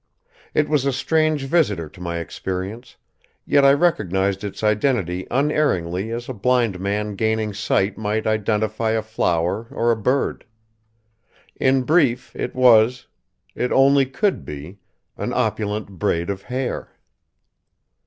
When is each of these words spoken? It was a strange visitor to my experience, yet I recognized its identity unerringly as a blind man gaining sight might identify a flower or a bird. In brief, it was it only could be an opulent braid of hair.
It 0.55 0.67
was 0.67 0.83
a 0.87 0.91
strange 0.91 1.43
visitor 1.43 1.87
to 1.89 2.01
my 2.01 2.17
experience, 2.17 2.95
yet 3.45 3.63
I 3.63 3.71
recognized 3.73 4.43
its 4.43 4.63
identity 4.63 5.27
unerringly 5.29 6.09
as 6.11 6.27
a 6.27 6.33
blind 6.33 6.79
man 6.79 7.13
gaining 7.13 7.53
sight 7.53 7.99
might 7.99 8.25
identify 8.25 8.93
a 8.93 9.03
flower 9.03 9.67
or 9.69 9.91
a 9.91 9.95
bird. 9.95 10.43
In 11.55 11.83
brief, 11.83 12.35
it 12.35 12.55
was 12.55 13.05
it 13.53 13.71
only 13.71 14.07
could 14.07 14.43
be 14.43 14.79
an 15.17 15.33
opulent 15.33 15.87
braid 15.99 16.31
of 16.31 16.41
hair. 16.41 16.93